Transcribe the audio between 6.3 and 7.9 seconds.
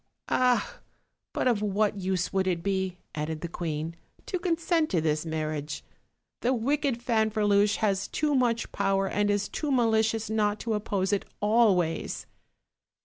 The wicked Fanferluche